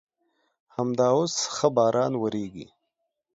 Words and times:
همدا 0.75 1.07
اوس 1.15 1.35
ښه 1.55 1.67
باران 1.75 2.13
ورېږي. 2.17 2.67